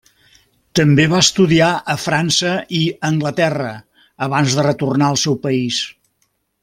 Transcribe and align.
També 0.77 1.03
va 1.09 1.19
estudiar 1.25 1.67
a 1.93 1.95
França 2.05 2.53
i 2.79 2.81
Anglaterra, 3.11 3.69
abans 4.29 4.57
de 4.61 4.65
retornar 4.69 5.11
al 5.11 5.21
seu 5.27 5.39
país. 5.45 5.85